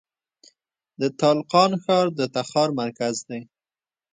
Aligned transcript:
د 1.01 1.01
تالقان 1.19 1.71
ښار 1.83 2.07
د 2.17 2.19
تخار 2.35 2.69
مرکز 2.81 3.15
دی 3.27 3.39